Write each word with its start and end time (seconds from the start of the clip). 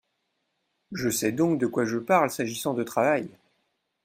Je 0.93 1.09
sais 1.11 1.31
donc 1.31 1.59
de 1.59 1.67
quoi 1.67 1.85
je 1.85 1.99
parle 1.99 2.31
s’agissant 2.31 2.73
de 2.73 2.81
travail. 2.81 3.29